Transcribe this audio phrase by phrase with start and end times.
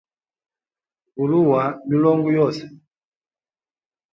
[1.15, 2.63] Vuluwa milongo yose.